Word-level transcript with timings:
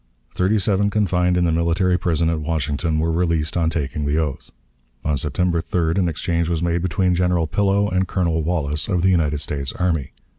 Thirty 0.33 0.57
seven 0.57 0.89
confined 0.89 1.37
in 1.37 1.45
the 1.45 1.51
military 1.51 1.95
prison 1.95 2.27
at 2.31 2.41
Washington 2.41 2.97
were 2.97 3.11
released 3.11 3.55
on 3.55 3.69
taking 3.69 4.03
the 4.05 4.17
oath. 4.17 4.49
On 5.05 5.15
September 5.15 5.61
3d 5.61 5.99
an 5.99 6.09
exchange 6.09 6.49
was 6.49 6.63
made 6.63 6.81
between 6.81 7.13
General 7.13 7.45
Pillow 7.45 7.87
and 7.87 8.07
Colonel 8.07 8.41
Wallace, 8.41 8.87
of 8.87 9.03
the 9.03 9.11
United 9.11 9.41
States 9.41 9.71
Army. 9.73 10.11